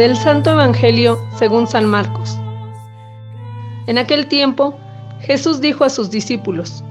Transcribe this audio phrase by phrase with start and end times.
[0.00, 2.38] Del Santo Evangelio según San Marcos.
[3.86, 4.74] En aquel tiempo,
[5.20, 6.82] Jesús dijo a sus discípulos,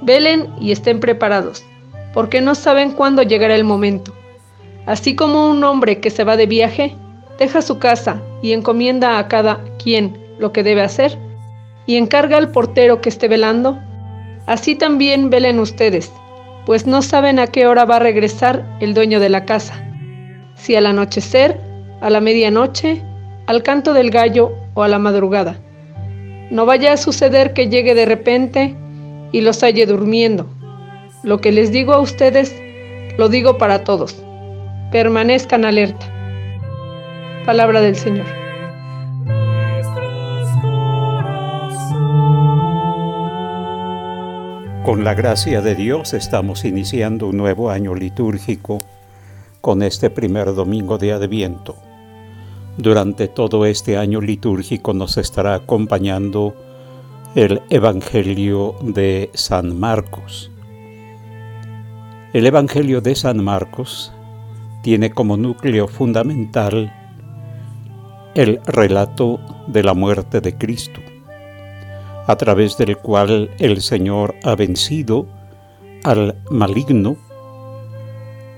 [0.00, 1.62] Velen y estén preparados,
[2.14, 4.14] porque no saben cuándo llegará el momento.
[4.86, 6.96] Así como un hombre que se va de viaje,
[7.38, 11.18] deja su casa y encomienda a cada quien lo que debe hacer,
[11.84, 13.78] y encarga al portero que esté velando,
[14.46, 16.10] así también velen ustedes,
[16.64, 19.74] pues no saben a qué hora va a regresar el dueño de la casa,
[20.54, 23.02] si al anochecer a la medianoche,
[23.46, 25.58] al canto del gallo o a la madrugada.
[26.50, 28.74] No vaya a suceder que llegue de repente
[29.32, 30.46] y los halle durmiendo.
[31.22, 32.54] Lo que les digo a ustedes,
[33.18, 34.22] lo digo para todos.
[34.92, 36.06] Permanezcan alerta.
[37.44, 38.26] Palabra del Señor.
[44.84, 48.78] Con la gracia de Dios estamos iniciando un nuevo año litúrgico
[49.60, 51.85] con este primer domingo de Adviento.
[52.78, 56.54] Durante todo este año litúrgico nos estará acompañando
[57.34, 60.50] el Evangelio de San Marcos.
[62.34, 64.12] El Evangelio de San Marcos
[64.82, 66.92] tiene como núcleo fundamental
[68.34, 71.00] el relato de la muerte de Cristo,
[72.26, 75.26] a través del cual el Señor ha vencido
[76.04, 77.16] al maligno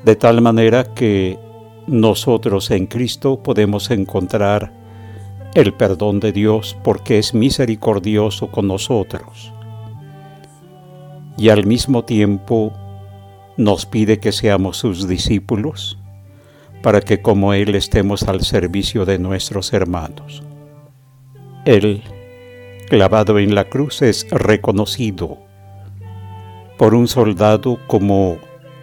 [0.04, 1.38] de tal manera que
[1.88, 4.72] nosotros en Cristo podemos encontrar
[5.54, 9.52] el perdón de Dios porque es misericordioso con nosotros.
[11.36, 12.72] Y al mismo tiempo
[13.56, 15.98] nos pide que seamos sus discípulos
[16.82, 20.42] para que como Él estemos al servicio de nuestros hermanos.
[21.64, 22.02] Él,
[22.88, 25.38] clavado en la cruz, es reconocido
[26.76, 28.38] por un soldado como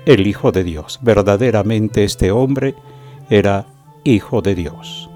[0.06, 1.00] el Hijo de Dios.
[1.02, 2.76] Verdaderamente este hombre
[3.30, 3.66] era
[4.04, 5.10] Hijo de Dios.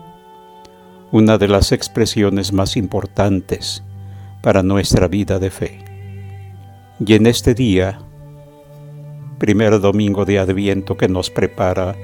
[1.11, 3.83] Una de las expresiones más importantes
[4.41, 5.79] para nuestra vida de fe.
[7.05, 7.99] Y en este día,
[9.37, 11.95] primer domingo de Adviento que nos prepara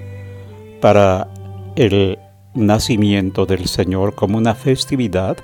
[0.82, 1.28] para
[1.76, 2.20] el
[2.54, 5.38] nacimiento del Señor como una festividad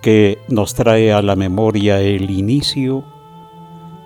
[0.00, 3.04] que nos trae a la memoria el inicio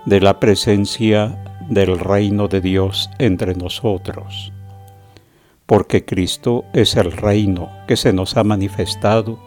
[0.07, 4.53] de la presencia del reino de Dios entre nosotros,
[5.73, 9.39] porque Cristo es el reino que se nos ha manifestado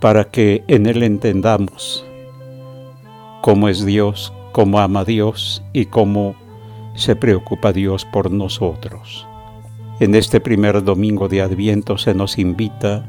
[0.00, 2.06] para que en Él entendamos
[3.42, 6.34] cómo es Dios, cómo ama Dios y cómo
[6.94, 9.28] se preocupa Dios por nosotros.
[10.00, 13.04] En este primer domingo de Adviento se nos invita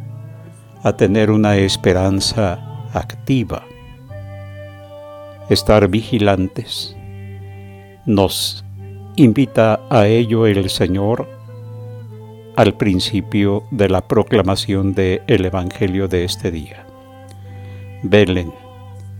[0.83, 3.63] a tener una esperanza activa,
[5.49, 6.93] estar vigilantes,
[8.05, 8.65] nos
[9.15, 11.34] invita a ello el Señor
[12.55, 16.85] al principio de la proclamación del Evangelio de este día.
[18.03, 18.53] Velen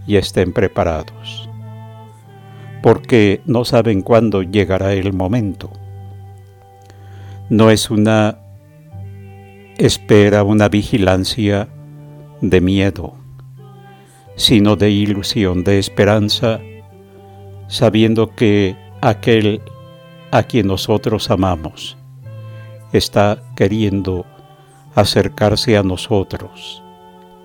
[0.07, 1.49] y estén preparados,
[2.81, 5.69] porque no saben cuándo llegará el momento.
[7.49, 8.37] No es una
[9.77, 11.67] espera, una vigilancia
[12.41, 13.15] de miedo,
[14.35, 16.61] sino de ilusión, de esperanza,
[17.67, 19.61] sabiendo que aquel
[20.31, 21.97] a quien nosotros amamos
[22.97, 24.25] está queriendo
[24.95, 26.81] acercarse a nosotros,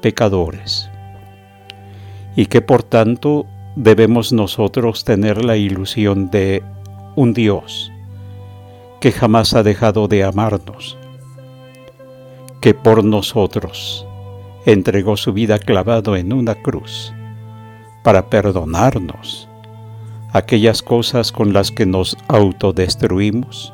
[0.00, 0.90] pecadores,
[2.36, 3.46] y que por tanto
[3.76, 6.62] debemos nosotros tener la ilusión de
[7.16, 7.90] un Dios
[9.00, 10.96] que jamás ha dejado de amarnos,
[12.60, 14.06] que por nosotros
[14.66, 17.12] entregó su vida clavado en una cruz
[18.04, 19.48] para perdonarnos
[20.32, 23.72] aquellas cosas con las que nos autodestruimos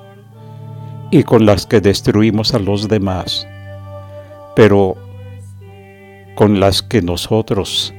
[1.10, 3.46] y con las que destruimos a los demás,
[4.54, 4.96] pero
[6.34, 7.94] con las que nosotros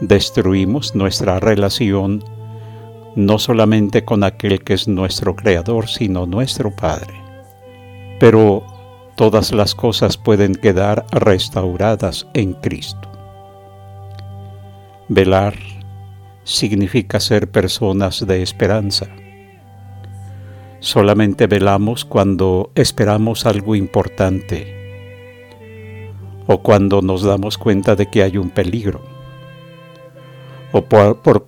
[0.00, 2.24] destruimos nuestra relación
[3.14, 7.14] no solamente con aquel que es nuestro Creador, sino nuestro Padre.
[8.18, 8.64] Pero
[9.16, 13.10] todas las cosas pueden quedar restauradas en Cristo.
[15.08, 15.54] Velar
[16.44, 19.08] significa ser personas de esperanza.
[20.82, 24.74] Solamente velamos cuando esperamos algo importante
[26.48, 29.00] o cuando nos damos cuenta de que hay un peligro
[30.72, 31.46] o por,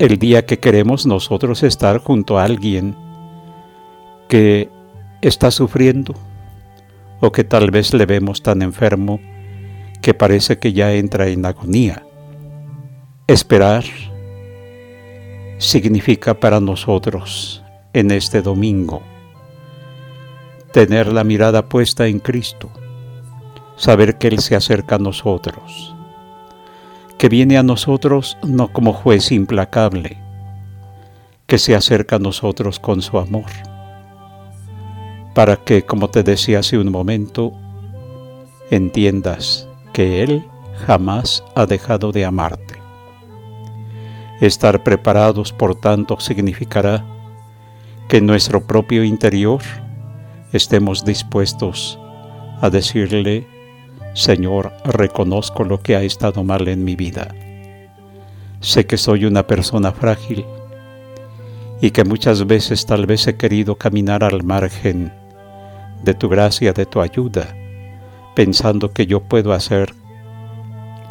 [0.00, 2.96] el día que queremos nosotros estar junto a alguien
[4.28, 4.68] que
[5.20, 6.14] está sufriendo
[7.20, 9.20] o que tal vez le vemos tan enfermo
[10.00, 12.04] que parece que ya entra en agonía.
[13.28, 13.84] Esperar
[15.58, 17.61] significa para nosotros
[17.92, 19.02] en este domingo.
[20.72, 22.70] Tener la mirada puesta en Cristo,
[23.76, 25.94] saber que Él se acerca a nosotros,
[27.18, 30.18] que viene a nosotros no como juez implacable,
[31.46, 33.50] que se acerca a nosotros con su amor,
[35.34, 37.52] para que, como te decía hace un momento,
[38.70, 40.46] entiendas que Él
[40.86, 42.80] jamás ha dejado de amarte.
[44.40, 47.04] Estar preparados, por tanto, significará
[48.08, 49.62] que en nuestro propio interior
[50.52, 51.98] estemos dispuestos
[52.60, 53.46] a decirle,
[54.14, 57.34] Señor, reconozco lo que ha estado mal en mi vida.
[58.60, 60.44] Sé que soy una persona frágil
[61.80, 65.12] y que muchas veces tal vez he querido caminar al margen
[66.04, 67.56] de tu gracia, de tu ayuda,
[68.34, 69.94] pensando que yo puedo hacer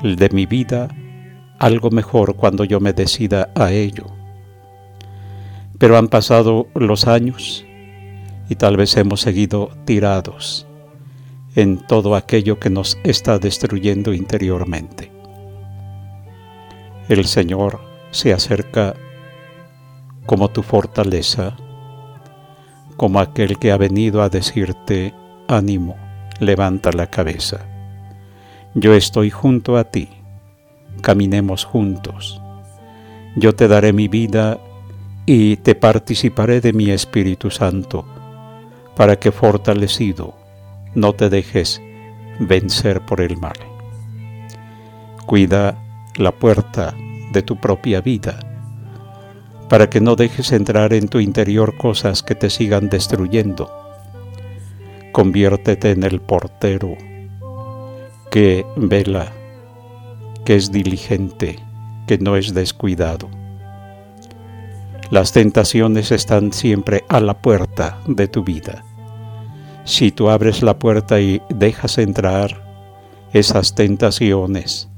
[0.04, 0.88] de mi vida
[1.60, 4.21] algo mejor cuando yo me decida a ello.
[5.82, 7.66] Pero han pasado los años
[8.50, 10.68] y tal vez hemos seguido tirados
[11.56, 15.12] en todo aquello que nos está destruyendo interiormente.
[17.10, 17.80] El Señor
[18.12, 18.94] se acerca
[20.28, 21.58] como tu fortaleza,
[22.96, 25.16] como aquel que ha venido a decirte,
[25.48, 25.98] ánimo,
[26.40, 27.66] levanta la cabeza.
[28.76, 30.10] Yo estoy junto a ti,
[31.02, 32.40] caminemos juntos.
[33.36, 34.60] Yo te daré mi vida
[35.26, 38.06] y te participaré de mi Espíritu Santo,
[38.96, 40.36] para que fortalecido
[40.96, 41.82] no te dejes
[42.40, 43.58] vencer por el mal.
[45.26, 45.78] Cuida
[46.18, 46.94] la puerta
[47.32, 48.40] de tu propia vida,
[49.70, 53.82] para que no dejes entrar en tu interior cosas que te sigan destruyendo
[55.12, 56.96] conviértete en el portero
[58.30, 59.32] que vela,
[60.46, 61.60] que es diligente,
[62.08, 63.30] que no es descuidado.
[65.12, 68.84] Las tentaciones están siempre a la puerta de tu vida.
[69.84, 72.64] Si tú abres la puerta y dejas entrar
[73.34, 74.90] esas tentaciones,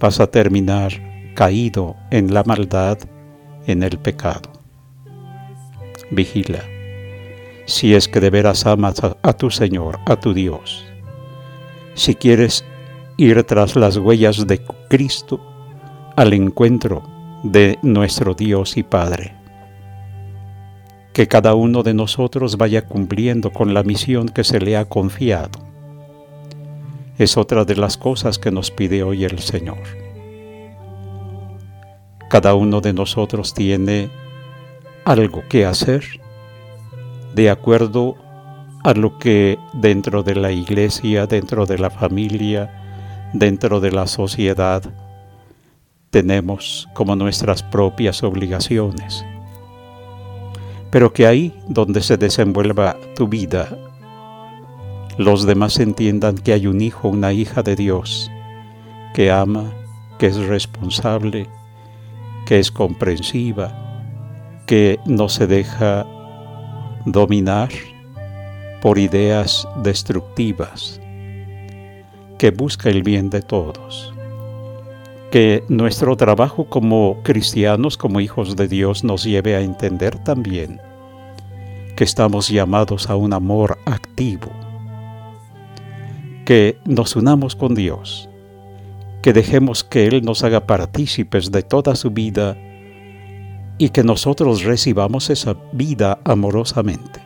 [0.00, 0.92] vas a terminar
[1.34, 2.98] caído en la maldad,
[3.66, 4.50] en el pecado.
[6.10, 6.64] Vigila
[7.68, 10.86] si es que de veras amas a, tu Señor, a tu Dios.
[11.92, 12.64] Si quieres
[13.18, 15.38] ir tras las huellas de Cristo
[16.16, 17.02] al encuentro
[17.42, 19.34] de nuestro Dios y Padre.
[21.12, 25.60] Que cada uno de nosotros vaya cumpliendo con la misión que se le ha confiado.
[27.18, 29.82] Es otra de las cosas que nos pide hoy el Señor.
[32.28, 34.10] Cada uno de nosotros tiene
[35.04, 36.04] algo que hacer
[37.34, 38.16] de acuerdo
[38.84, 44.82] a lo que dentro de la iglesia, dentro de la familia, dentro de la sociedad,
[46.10, 49.24] tenemos como nuestras propias obligaciones.
[50.90, 53.68] Pero que ahí donde se desenvuelva tu vida,
[55.18, 58.30] los demás entiendan que hay un hijo, una hija de Dios,
[59.14, 59.72] que ama,
[60.18, 61.46] que es responsable,
[62.46, 63.72] que es comprensiva,
[64.66, 66.06] que no se deja
[67.04, 67.70] dominar
[68.80, 71.00] por ideas destructivas,
[72.38, 74.14] que busca el bien de todos.
[75.30, 80.80] Que nuestro trabajo como cristianos, como hijos de Dios, nos lleve a entender también
[81.98, 84.50] que estamos llamados a un amor activo,
[86.46, 88.30] que nos unamos con Dios,
[89.20, 92.56] que dejemos que Él nos haga partícipes de toda su vida
[93.78, 97.20] y que nosotros recibamos esa vida amorosamente.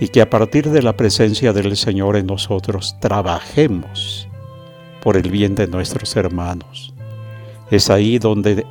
[0.00, 4.28] Y que a partir de la presencia del Señor en nosotros trabajemos
[5.06, 6.92] por el bien de nuestros hermanos.
[7.70, 8.66] Es ahí donde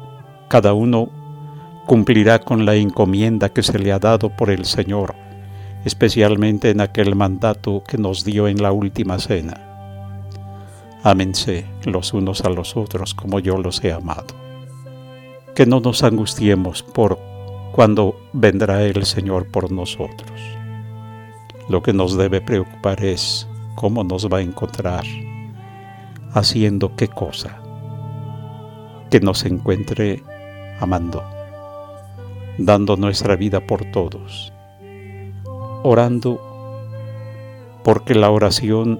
[0.49, 1.07] cada uno
[1.85, 5.15] cumplirá con la encomienda que se le ha dado por el Señor,
[5.85, 9.61] especialmente en aquel mandato que nos dio en la última cena.
[11.03, 14.35] Ámense los unos a los otros como yo los he amado
[15.55, 17.17] que no nos angustiemos por
[17.71, 20.37] cuando vendrá el Señor por nosotros.
[21.69, 25.05] Lo que nos debe preocupar es cómo nos va a encontrar,
[26.35, 27.61] haciendo qué cosa,
[29.09, 30.21] que nos encuentre
[30.81, 31.23] amando,
[32.57, 34.51] dando nuestra vida por todos,
[35.83, 36.41] orando
[37.85, 38.99] porque la oración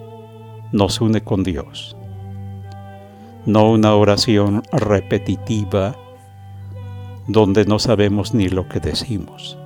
[0.71, 1.97] nos une con Dios,
[3.45, 5.93] no una oración repetitiva,
[7.27, 9.57] donde no sabemos ni lo que decimos,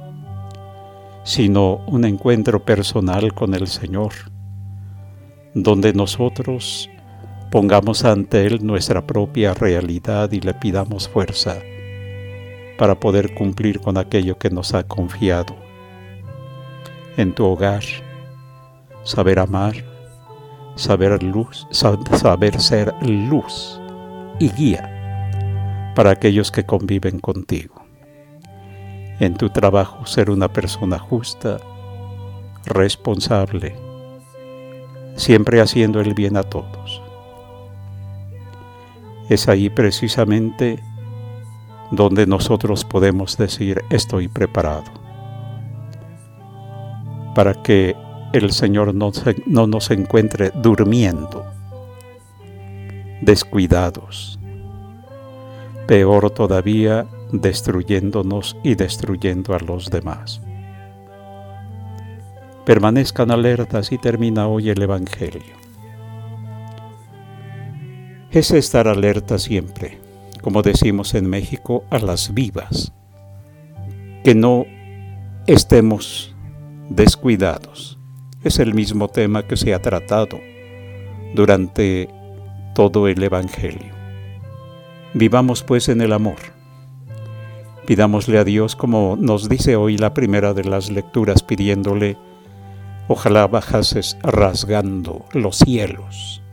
[1.23, 4.13] sino un encuentro personal con el Señor,
[5.53, 6.89] donde nosotros
[7.51, 11.57] pongamos ante Él nuestra propia realidad y le pidamos fuerza
[12.77, 15.55] para poder cumplir con aquello que nos ha confiado.
[17.17, 17.83] en tu hogar,
[19.03, 19.75] saber amar,
[20.75, 23.77] saber luz, saber ser luz
[24.39, 27.83] y guía para aquellos que conviven contigo.
[29.19, 31.59] En tu trabajo ser una persona justa,
[32.65, 33.75] responsable,
[35.17, 37.01] siempre haciendo el bien a todos.
[39.29, 40.79] Es ahí precisamente
[41.91, 44.91] donde nosotros podemos decir estoy preparado
[47.35, 47.95] para que
[48.33, 49.11] el Señor no,
[49.45, 51.45] no nos encuentre durmiendo,
[53.21, 54.39] descuidados,
[55.87, 60.41] peor todavía destruyéndonos y destruyendo a los demás.
[62.65, 65.68] Permanezcan alertas y termina hoy el Evangelio.
[68.31, 69.97] Es estar alerta siempre,
[70.43, 72.93] como decimos en México, a las vivas,
[74.23, 74.67] que no
[75.47, 76.35] estemos
[76.89, 77.97] descuidados.
[78.43, 80.39] Es el mismo tema que se ha tratado
[81.33, 82.07] durante
[82.75, 83.93] todo el Evangelio.
[85.15, 86.37] Vivamos pues en el amor.
[87.87, 92.15] Pidámosle a Dios, como nos dice hoy la primera de las lecturas, pidiéndole,
[93.07, 96.43] ojalá bajases rasgando los cielos,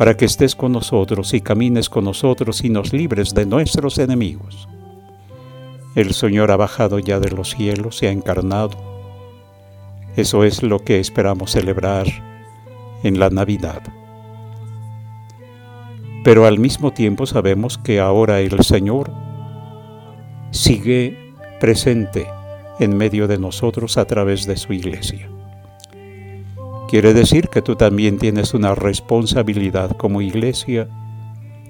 [0.00, 4.66] para que estés con nosotros y camines con nosotros y nos libres de nuestros enemigos.
[5.94, 8.70] El Señor ha bajado ya de los cielos, se ha encarnado.
[10.16, 12.06] Eso es lo que esperamos celebrar
[13.02, 13.82] en la Navidad
[16.22, 19.10] pero al mismo tiempo sabemos que ahora el Señor
[20.50, 21.16] sigue
[21.60, 22.26] presente
[22.78, 25.30] en medio de nosotros a través de su iglesia.
[26.90, 30.88] Quiere decir que tú también tienes una responsabilidad como iglesia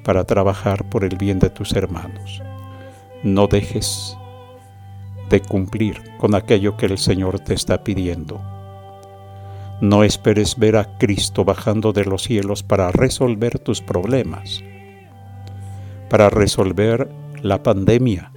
[0.03, 2.43] para trabajar por el bien de tus hermanos.
[3.23, 4.17] No dejes
[5.29, 8.41] de cumplir con aquello que el Señor te está pidiendo
[9.81, 14.63] no esperes ver a Cristo bajando de los cielos para resolver tus problemas,
[16.11, 17.11] para resolver
[17.43, 18.31] la pandemia,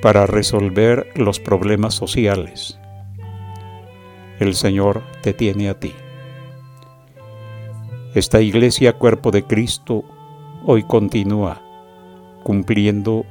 [0.00, 2.77] para resolver los problemas sociales.
[4.38, 5.92] El Señor te tiene a ti.
[8.14, 10.04] Esta iglesia, cuerpo de Cristo,
[10.64, 11.60] hoy continúa
[12.44, 13.26] cumpliendo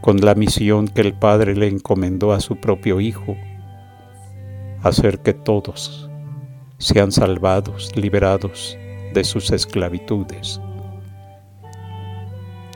[0.00, 3.36] con la misión que el Padre le encomendó a su propio Hijo
[4.82, 6.10] hacer que todos
[6.78, 8.76] sean salvados, liberados
[9.14, 10.60] de sus esclavitudes.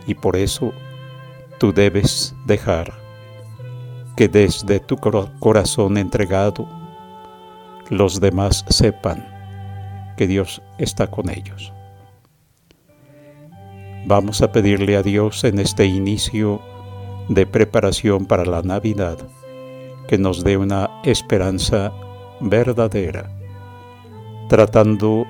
[0.07, 0.73] Y por eso
[1.59, 2.95] tú debes dejar
[4.17, 6.78] que desde tu corazón entregado
[7.91, 9.27] los demás sepan
[10.17, 11.73] que Dios está con ellos.
[14.07, 16.61] Vamos a pedirle a Dios en este inicio
[17.29, 19.19] de preparación para la Navidad
[20.09, 21.93] que nos dé una esperanza
[22.41, 23.31] verdadera,
[24.49, 25.27] tratando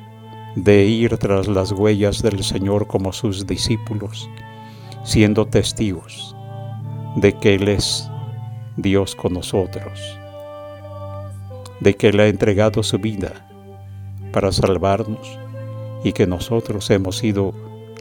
[0.55, 4.31] de ir tras las huellas del Señor como sus discípulos,
[5.03, 6.37] siendo testigos
[7.17, 8.09] de que Él es
[8.77, 10.19] Dios con nosotros,
[11.81, 13.47] de que Él ha entregado su vida
[14.33, 15.39] para salvarnos
[16.05, 17.53] y que nosotros hemos sido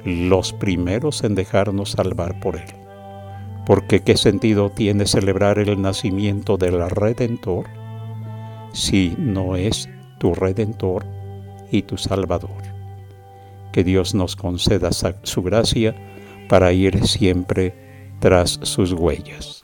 [0.03, 2.87] los primeros en dejarnos salvar por Él
[3.67, 7.65] porque qué sentido tiene celebrar el nacimiento del Redentor
[8.71, 11.05] si no es tu Redentor
[11.69, 12.63] y tu Salvador.
[13.73, 15.93] Que Dios nos conceda su gracia
[16.47, 19.56] para ir siempre tras sus huellas.